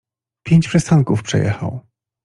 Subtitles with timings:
[0.43, 1.85] Pięć przystanków przejechał.